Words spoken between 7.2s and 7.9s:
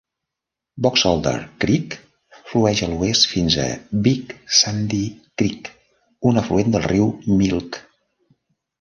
Milk.